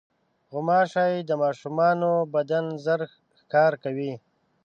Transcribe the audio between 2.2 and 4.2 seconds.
بدن ژر ښکار کوي.